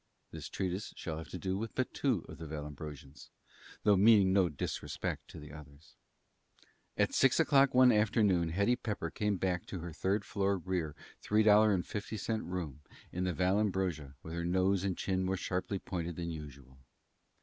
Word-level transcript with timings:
This 0.31 0.49
treatise 0.49 0.95
shall 0.97 1.19
have 1.19 1.27
to 1.29 1.37
do 1.37 1.59
with 1.59 1.75
but 1.75 1.93
two 1.93 2.25
of 2.27 2.39
the 2.39 2.47
Vallambrosians 2.47 3.29
though 3.83 3.95
meaning 3.95 4.33
no 4.33 4.49
disrespect 4.49 5.27
to 5.27 5.39
the 5.39 5.51
others. 5.53 5.95
At 6.97 7.13
six 7.13 7.39
o'clock 7.39 7.75
one 7.75 7.91
afternoon 7.91 8.49
Hetty 8.49 8.77
Pepper 8.77 9.11
came 9.11 9.37
back 9.37 9.67
to 9.67 9.81
her 9.81 9.93
third 9.93 10.25
floor 10.25 10.57
rear 10.57 10.95
$3.50 11.21 12.41
room 12.49 12.81
in 13.11 13.25
the 13.25 13.33
Vallambrosa 13.33 14.15
with 14.23 14.33
her 14.33 14.43
nose 14.43 14.83
and 14.83 14.97
chin 14.97 15.21
more 15.23 15.37
sharply 15.37 15.77
pointed 15.77 16.15
than 16.15 16.31
usual. 16.31 16.79